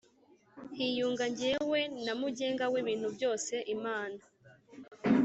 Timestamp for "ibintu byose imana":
2.81-4.19